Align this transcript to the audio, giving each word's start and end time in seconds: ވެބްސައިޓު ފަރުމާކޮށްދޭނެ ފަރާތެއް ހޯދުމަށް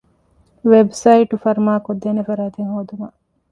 ވެބްސައިޓު 0.71 1.35
ފަރުމާކޮށްދޭނެ 1.43 2.21
ފަރާތެއް 2.29 2.71
ހޯދުމަށް 2.73 3.15